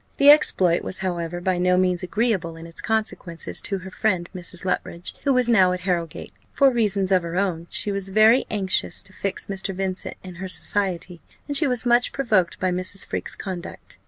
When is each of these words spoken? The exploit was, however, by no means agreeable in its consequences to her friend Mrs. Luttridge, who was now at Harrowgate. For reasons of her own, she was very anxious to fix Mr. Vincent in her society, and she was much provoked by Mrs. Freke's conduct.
The 0.17 0.31
exploit 0.31 0.81
was, 0.81 0.97
however, 1.05 1.39
by 1.39 1.59
no 1.59 1.77
means 1.77 2.01
agreeable 2.01 2.55
in 2.55 2.65
its 2.65 2.81
consequences 2.81 3.61
to 3.61 3.77
her 3.77 3.91
friend 3.91 4.27
Mrs. 4.35 4.65
Luttridge, 4.65 5.13
who 5.25 5.31
was 5.31 5.47
now 5.47 5.73
at 5.73 5.81
Harrowgate. 5.81 6.33
For 6.53 6.71
reasons 6.71 7.11
of 7.11 7.21
her 7.21 7.35
own, 7.37 7.67
she 7.69 7.91
was 7.91 8.09
very 8.09 8.45
anxious 8.49 9.03
to 9.03 9.13
fix 9.13 9.45
Mr. 9.45 9.75
Vincent 9.75 10.17
in 10.23 10.33
her 10.41 10.47
society, 10.47 11.21
and 11.47 11.55
she 11.55 11.67
was 11.67 11.85
much 11.85 12.13
provoked 12.13 12.59
by 12.59 12.71
Mrs. 12.71 13.05
Freke's 13.05 13.35
conduct. 13.35 13.99